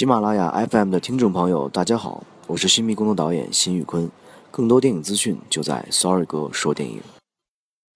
[0.00, 4.10] 喜马拉雅 FM 的听众朋友，大家好，我是新迷宫的导演辛宇坤。
[4.50, 7.02] 更多电影资讯就在 Sorry 哥说电影。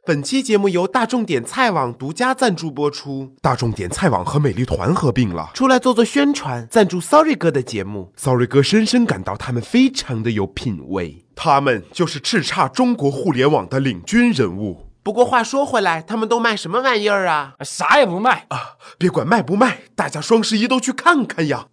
[0.04, 3.32] 本期节目由大众点菜网独家赞助播出。
[3.40, 8.12] 大众点菜网和美丽团合并了，出来做做宣传，赞助 Sorry 哥的节目。
[8.18, 14.90] Sorry 哥深深感到他们非常的有品味，他们就是叱咤中国互联网的领军人物。
[15.02, 17.54] 不过话说回来，他们都卖什么玩意儿啊？
[17.64, 18.76] 啥也不卖啊！
[18.98, 21.68] 别管卖不卖，大家双十一都去看看呀！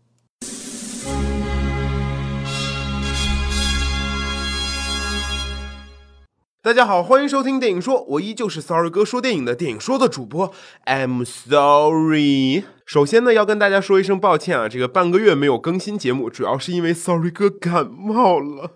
[6.63, 10.53] 大家好，欢迎收听电影说，我依旧是 Sorry 哥说电影的电影说的主播
[10.85, 12.65] ，I'm sorry。
[12.85, 18.73] 首先呢，要跟大家说一声抱歉啊，这个半个月没有更新节目，主要是因为 Sorry 哥感冒了，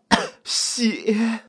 [0.42, 1.42] 血。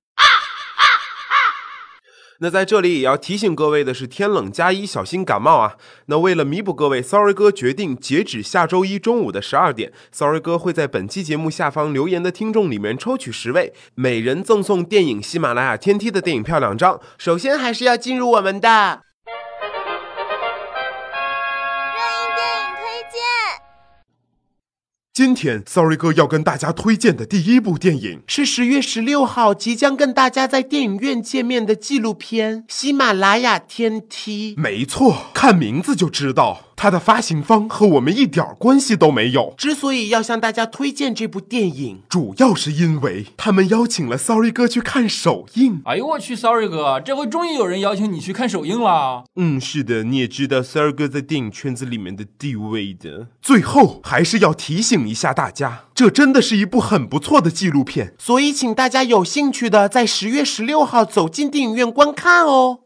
[2.40, 5.76] 那在这里也要提醒各位的是，天冷加衣，小心感冒啊！
[6.06, 17.00] 那为了弥补各位，Sorry 哥决定截止下周一中午的十二点，Sorry 哥会在本期节目下方留言的听众里面抽取十位，每人赠送电影《喜马拉雅天梯》的电影票两张。
[17.18, 19.07] 首先还是要进入我们的。
[25.18, 34.56] 今天，Sorry 哥要跟大家推荐的第一部电影是十月十六号即将跟大家在电影院见面的纪录片《喜马拉雅天梯》。
[34.62, 36.67] 没错，看名字就知道。
[36.78, 39.54] 它的发行方和我们一点关系都没有。
[39.58, 45.82] 之所以要向大家推荐这部电影，主要是因为他们邀请了 Sorry 哥去看首映。
[45.86, 49.24] 哎呦我去，Sorry 哥，这回终于有人邀请你去看首映了。
[49.36, 53.30] 嗯，是的，你也知道 Sorry 哥在电影圈子里面的地位的。
[53.42, 62.82] 最后还是要提醒一下大家，这真的是一部很不错的纪录片，所以请大家有兴趣的在十月十六号走进电影院观看哦。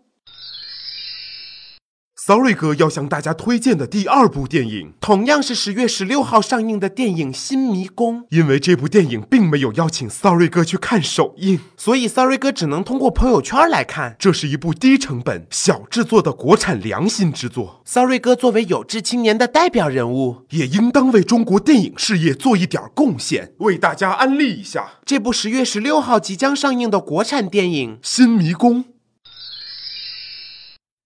[2.24, 8.22] Sorry 哥要向大家推荐的第二部电影，同样是十月十六号上映的电影《新迷宫》。
[8.30, 14.16] 因为这部电影并没有邀请 Sorry 哥去看首映，所以 Sorry 哥只能通过朋友圈来看。
[14.20, 17.82] 这是一部低成本、小制作的国产良心之作。
[17.86, 28.84] Sorry 哥作为有志青年的代表人物，也应当为中国电影事业做一点贡献，为大家安利一下这部十月十六号即将上映的国产电影《新迷宫》。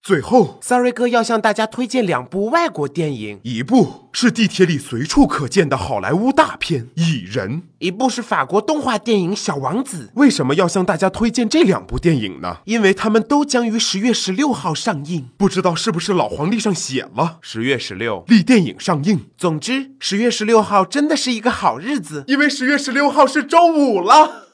[0.05, 10.03] 最后，Sorry 哥要向大家推荐两部外国电影，一部是地铁里随处可见的好莱坞大片《蚁人》，一部是法国动画电影《小王子》。
[10.13, 12.57] 为什么要向大家推荐这两部电影呢？
[12.65, 15.27] 因为他们都将于十月十六号上映。
[15.37, 19.21] 不知道是不是老黄历上写了十月十六立电影上映。
[19.35, 24.44] 总之，十月十六号真的是一个好日子，因为十月十六号是周五了。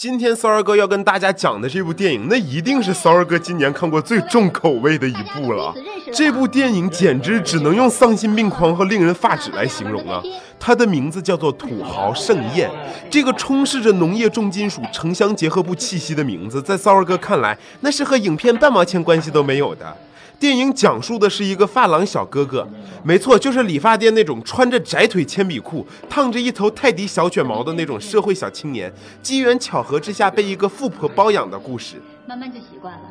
[0.00, 5.74] 今天骚儿哥要跟大家讲的这部电影，那一定是骚儿哥今年看过最重口味的一部了。
[6.10, 10.22] 这部电影简直只能用丧心病狂和令人发指来形容啊！
[10.58, 12.70] 它的名字叫做《土豪盛宴》。
[13.10, 19.94] 这个充斥着农业重金属城乡结合部气息的名字，在骚儿哥看来，那是和影片半毛钱关系都没有的。
[20.40, 22.66] 电影讲述的是一个发廊小哥哥，
[23.04, 28.90] 没错，就是理发店那种穿着窄腿铅笔裤、烫着一头泰迪小卷毛的那种社会小青年，
[29.22, 32.00] 机缘巧合之下被一个富婆包养的故事。
[32.26, 33.02] 慢慢就习惯了，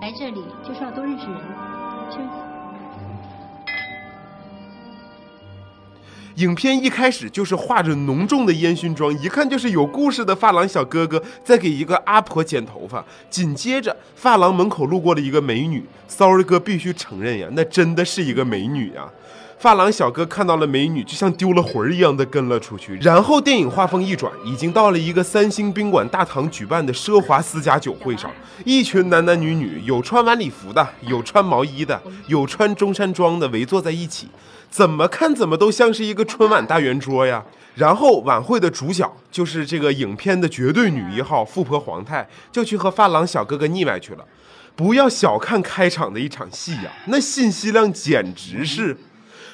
[0.00, 2.51] 来这里就是要多认识人。
[6.36, 13.04] 影片一开始就是化着浓重的烟熏妆，一看就是有故事的发廊小哥哥在给一个阿婆剪头发。
[13.28, 19.08] 紧接着，发廊门口路过了一个美女，Sorry 哥必须承认呀，那真的是一个美女呀。
[19.62, 22.96] 发廊小哥看到了美女，就像丢了魂儿一样的跟了出去。
[22.96, 28.28] 然后电影画风一转，已经到了一个三星宾馆大堂举办的奢华私家酒会上，
[28.64, 34.26] 一群男男女女，有穿晚礼服的，有穿毛衣的，有穿中山装的，围坐在一起。
[34.68, 37.44] 怎么看怎么都像是一个春晚大圆桌呀！
[37.76, 44.24] 然后晚会的主角就是这个影片的绝对女一号富婆皇太，就去和发廊小哥哥腻歪去了。
[44.74, 48.96] 不要小看开场的一场戏呀，那信息量简直是。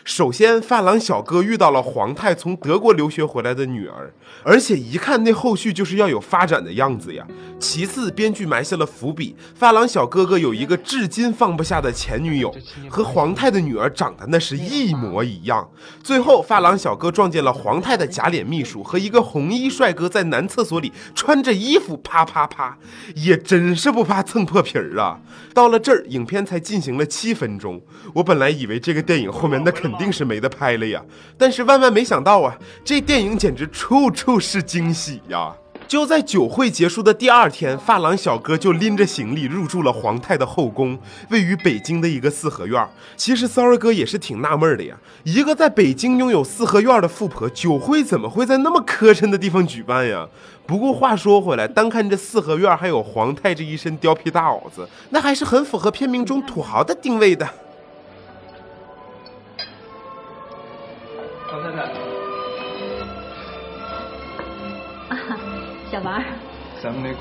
[0.09, 4.11] 首先，发廊小哥遇到了皇太从德国留学回来的女儿，
[4.43, 7.27] 而且一看那后续就是要有发展的样子呀。
[7.61, 12.51] 其次，编剧埋下了伏笔，发廊小哥哥有一个至今放不下的前女友，
[12.89, 15.69] 和皇太的女儿长得那是一模一样。
[16.03, 22.79] 最后，发廊小哥撞见了皇太的假脸秘书和一个红衣帅哥在男厕所里穿着衣服啪啪啪，
[23.15, 25.21] 也真是不怕蹭破皮儿啊！
[25.53, 27.83] 到了这儿，影片才进行了七分钟，
[28.15, 31.03] 我本来以为这个电影后面那肯定是没得拍了呀，
[31.37, 35.53] 但是万万没想到啊，这电影简直处处是惊喜呀！
[35.87, 40.99] 就在酒会结束的第二天，发廊小哥就拎着行李入住了皇太的后宫，
[41.31, 42.87] 位于北京的一个四合院。
[43.17, 50.29] 其实骚儿哥也是挺纳闷的呀，一个在北京拥有四合院的富婆，酒会怎么会在那么磕碜的地方举办呀？
[50.67, 57.49] 不过话说回来，单看这四合院，还有皇太这一身貂皮大袄子，那还是很符合片名中土豪的定位的。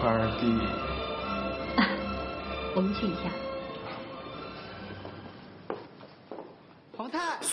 [0.07, 0.48] 二弟，
[2.74, 3.47] 我们去一下。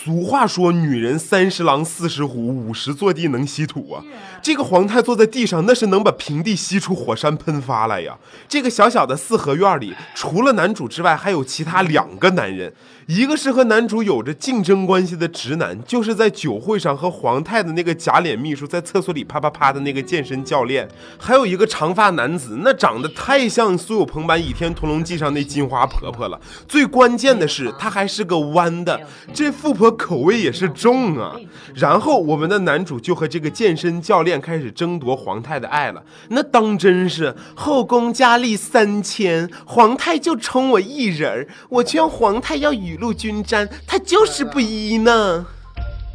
[0.05, 4.03] 俗话说，女人三十郎四十虎，五十坐地能吸土啊。
[4.39, 8.15] 这个皇太坐在地上，那是能把平地吸出火山喷发来呀。
[8.47, 12.71] 这个小小的四合院里，除了男主之外，还有其他两个男人，
[13.07, 20.87] 一个是和男主有着竞争关系的直男，就是在酒会上和皇太的那个假脸秘书在厕所里啪啪啪的那个健身教练，
[21.17, 26.39] 还有一个长发男子，那长得太像苏有朋版《倚天屠龙记》上那金花婆婆了。
[26.67, 29.01] 最关键的是，他还是个弯的，
[29.33, 31.35] 这富婆口味也是重啊。
[31.73, 45.45] 然后我们的男主就和这个健身教练开始争夺皇太的爱了，那当真是后宫佳丽三千，皇太就宠我一人儿，我劝皇太要雨露均沾，他就是不依呢。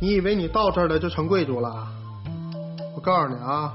[0.00, 1.86] 你以为你到这儿了就成贵族了？
[2.94, 3.72] 我告诉你啊，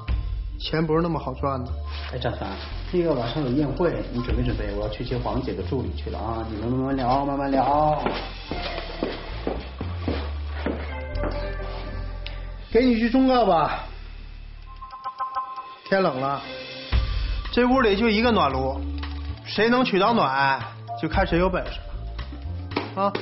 [0.59, 1.71] 钱不是那么好赚的。
[2.13, 2.49] 哎，张凡，
[2.91, 6.45] 那个晚上有宴会，你准备准备，我要去接黄姐的助理去了啊！
[6.49, 8.03] 你们慢慢聊，慢慢聊。
[12.75, 13.85] 给你句忠告吧，
[15.87, 16.41] 天冷了，
[17.49, 18.77] 这屋里就一个暖炉，
[19.45, 20.59] 谁能取到暖，
[21.01, 21.79] 就看谁有本事
[22.95, 23.01] 了。
[23.01, 23.13] 啊，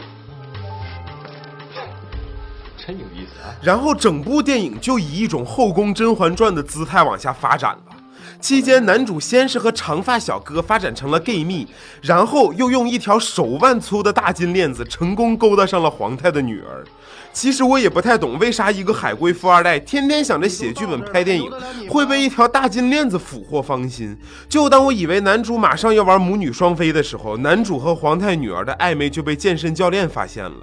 [2.75, 3.53] 真有意思啊！
[3.61, 7.92] 然后整部电影就以一种后宫《甄嬛传》的姿态往下发展了。
[8.39, 11.67] 期间，男主先是和长发小哥发展成了 gay 蜜，
[12.01, 16.83] 然后又用一条手腕粗的大金链子成功勾搭上了皇太的女儿。
[17.31, 21.49] 其实我也不太懂，为啥一个海归富二代天天想着写剧本拍电影，
[21.89, 24.15] 会被一条大金链子俘获芳心？
[24.47, 30.57] 就当我以为男主马上要玩母女双飞的时候，男主和皇太女儿的暧昧就被健身教练发现了。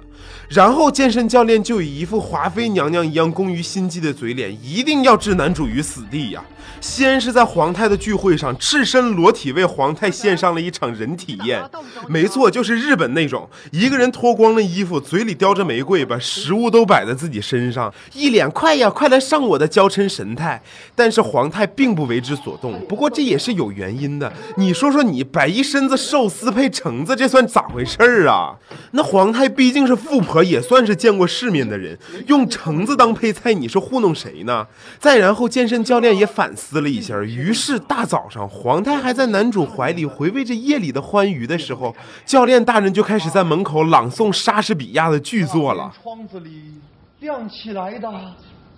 [0.47, 6.41] 然后健身教练就以一副华妃娘娘一样攻于心计的嘴脸，一定要置男主于死地呀！
[6.79, 11.61] 先是在皇太的聚会上赤身裸体为皇太献上了一场人体宴，
[12.07, 20.63] 没错，就是日本那种，一个人脱光了衣服，嘴里叼着玫瑰，把食物都摆在自己身上，一脸快呀快来上我的娇嗔神态。
[20.95, 24.31] 但是皇太并不为之所动，不过这也是有原因的。
[24.55, 28.55] 你说说你摆一身子寿司配橙子，这算咋回事儿啊？
[28.91, 34.65] 那皇太毕竟是富婆，也算是见过世面的人，用橙子当配菜，你是糊弄谁呢？
[34.99, 45.91] 再然后健身教练也反思了一下，于是大早上皇太还在男主怀里回味着夜里的欢愉的时候，教练大人就开始在门口朗诵莎士比亚的剧作了。
[46.01, 46.79] 窗子里
[47.19, 48.07] 亮起来的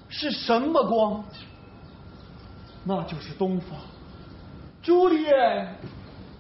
[0.07, 1.21] 是什么光？
[2.85, 3.69] 那就是东方。
[4.81, 5.29] 朱丽叶，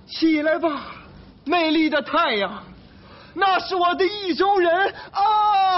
[0.07, 0.91] 起来吧，
[1.45, 2.63] 美丽的太阳，
[3.33, 5.72] 那是我的意中人啊！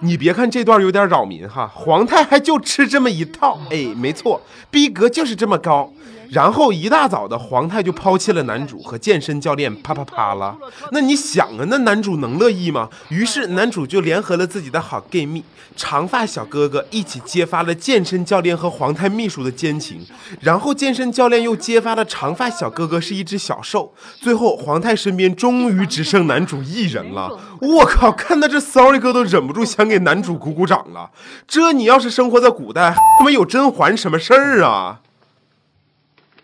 [0.00, 4.40] 你别看这段有点扰民哈，皇太还就吃这么一套，哎，没错，
[4.70, 5.92] 逼格就是这么高。
[6.32, 10.56] 然后一大早的，皇太就抛弃了男主和健身教练，啪啪啪了。
[10.90, 12.88] 那你想啊，那男主能乐意吗？
[13.10, 15.44] 于是男主就联合了自己的好 gay 蜜
[15.76, 20.00] 长发小哥哥，一起揭发了健身教练和皇太秘书的奸情。
[20.40, 23.92] 然后健身教练又揭发了长发小哥哥是一只小兽。
[24.18, 27.38] 最后皇太身边终于只剩男主一人了。
[27.60, 31.10] 我靠，看到这 sorry 哥都忍不住想给男主鼓鼓掌了。
[31.46, 35.00] 这你要是生活在古代，他妈有甄嬛什么事儿啊？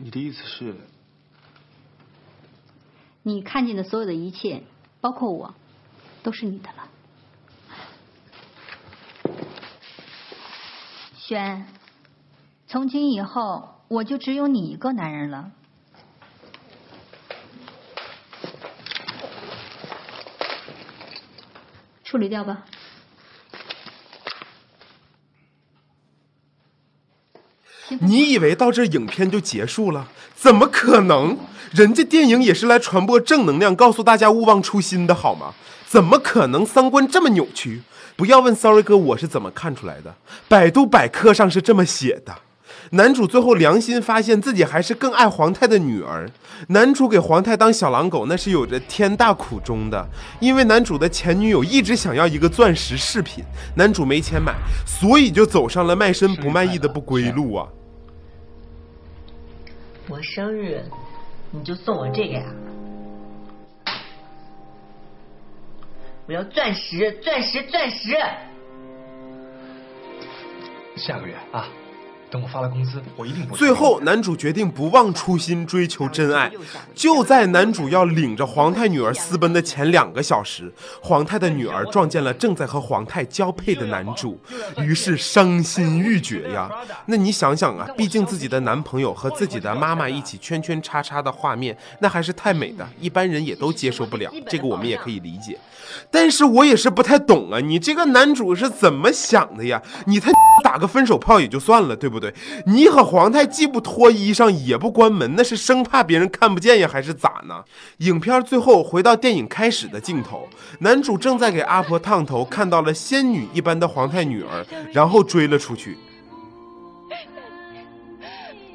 [0.00, 0.76] 你的意思是，
[3.24, 4.62] 你看见的所有的一切，
[5.00, 5.54] 包括我，
[6.22, 6.88] 都是你的了。
[11.16, 11.66] 轩，
[12.68, 15.50] 从今以后我就只有你一个男人了。
[22.04, 22.64] 处理掉吧。
[28.00, 30.08] 你以为到这影片就结束了？
[30.34, 31.36] 怎么可能？
[31.72, 35.52] 人家电影也是来传播正能量，告诉大家勿忘初心的好吗？
[35.86, 37.82] 怎么可能三观这么扭曲？
[38.16, 40.14] 不要问 Sorry 哥，我是怎么看出来的？
[40.48, 42.34] 百度百科上是这么写的。
[42.90, 46.28] 男主最后良心发现自己还是更爱皇太的女儿。
[46.68, 50.08] 男主给皇太当小狼狗，那是有着天大苦衷的。
[50.40, 53.44] 因为男主的前女友一直想要一个钻石饰品，
[53.76, 54.54] 男主没钱买，
[54.86, 57.66] 所以就走上了卖身不卖艺的不归路啊。
[60.08, 60.82] 我生日，
[61.50, 62.44] 你就送我这个呀？
[66.26, 68.16] 我要钻石，钻石，钻石！
[70.96, 71.68] 下个月啊，
[72.30, 73.56] 等我发了工资，我一定不。
[73.56, 76.50] 最后，男主决定不忘初心，追求真爱。
[76.94, 84.38] 就在男主要领着皇太女儿私奔的前两个小时，皇太的女儿撞见了正在和皇太交配的男主，
[84.78, 86.70] 于是伤心欲绝呀。
[87.06, 94.30] 那你想想啊，毕竟自己的男朋友和自己的妈妈一起圈圈叉叉的画面，那还是太美的，一般人也都接受不了。
[94.48, 95.58] 这个我们也可以理解。
[96.10, 99.82] 但是我也是不太懂啊，你这个男主是怎么想的呀？
[100.06, 100.30] 你他
[100.62, 102.32] 打个分手炮也就算了，对不对？
[102.66, 107.62] 你和皇太既不脱衣裳也不关门，那是生怕别人看不见呀，还是咋呢？
[107.98, 110.48] 影片最后回到电影开始的镜头，
[110.80, 115.96] 男主正在给阿婆烫头，看到了仙女一般的皇太女儿，然后追了出去。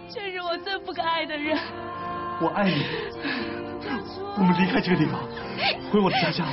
[0.09, 1.57] 这是我最不可爱的人。
[2.41, 2.83] 我爱你。
[4.35, 5.19] 我们离开这个地方，
[5.91, 6.45] 回我的家乡。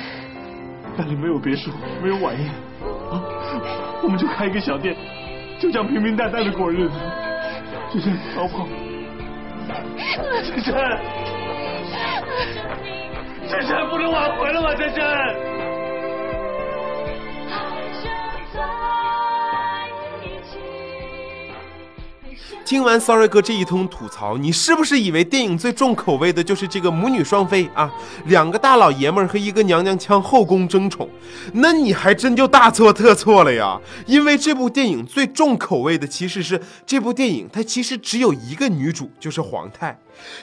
[0.96, 1.70] 那里没有别墅，
[2.02, 2.46] 没有晚宴，
[3.10, 3.22] 啊，
[4.02, 4.94] 我们就开一个小店，
[5.60, 6.94] 就这样平平淡淡的过日子。
[7.92, 8.66] 真真，好不好？
[10.42, 10.74] 真真，
[13.46, 14.74] 真真不能挽回了吗？
[14.74, 15.49] 真真。
[22.70, 27.92] 听完 Sorry 哥这一通吐槽，你是不是以为电影最重口味的就是这个母女双飞啊？
[28.26, 31.10] 两个大老爷们儿和一个娘娘腔后宫争宠？
[31.54, 33.80] 那你还真就大错特错了呀！
[34.06, 39.98] 因为这部电影最重口味的其实是这部电影，它其实只有一个女主，就是皇太。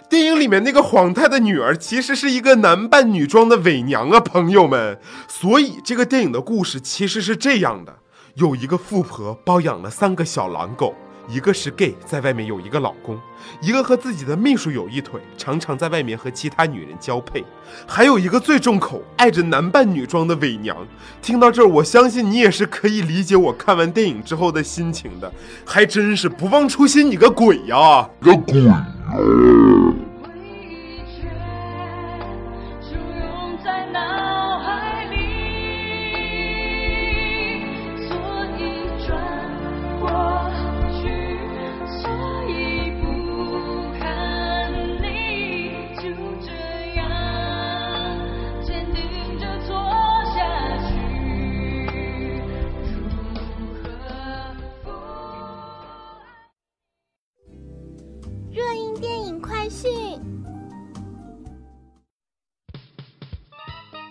[0.09, 4.99] 电影里面那个皇太的女儿其实是一个男扮女装的伪娘啊，朋友们。
[5.29, 7.99] 所以这个电影的故事其实是这样的：
[8.33, 10.93] 有一个富婆包养了三个小狼狗。
[11.27, 13.17] 一个是 gay，在外面有一个老公；
[13.61, 17.41] 一个和自己的秘书有一腿，常常在外面和其他女人交配；
[17.85, 20.77] 还有一个最重口，爱着男扮女装的伪娘。
[21.21, 25.31] 听到这儿，我相信你也是可以理解我看完电影之后的心情的。
[25.65, 28.09] 还真是不忘初心，你个鬼呀！
[28.21, 28.63] 个鬼！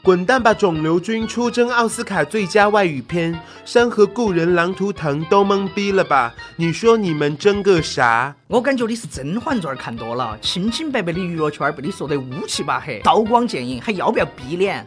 [0.02, 1.26] 滚蛋吧，肿瘤君！
[1.26, 6.32] 出征奥斯卡最佳外语片，《山河故人》《狼图腾》都懵逼了吧？
[6.54, 8.36] 你说你们争个啥？
[8.46, 14.86] 我感觉你是《甄嬛传》看多了，清清白白的娱乐圈被你说得乌漆八黑，刀光剑影，还要不要逼脸？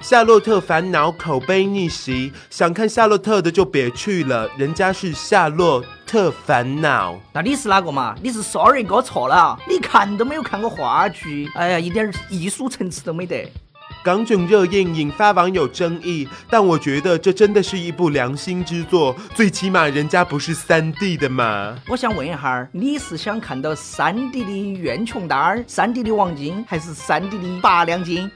[0.00, 7.14] 夏洛特烦恼口碑逆袭，想看夏洛特的就别去了，人家是夏洛特烦恼。
[7.34, 8.14] 那你是哪个嘛？
[8.22, 13.52] 你是 Sorry 哥错了，你看都没有看过话剧，哎呀，一点艺术层次都没得。
[14.02, 21.76] 港囧热映引发网友争议，但我觉得这真的是一部良心之作，最起码人家不是三 D 的嘛。
[21.88, 24.50] 我想问一下，你是想看到三 D 的
[24.80, 28.30] 袁琼丹儿、三 D 的王晶，还是三 D 的八两金？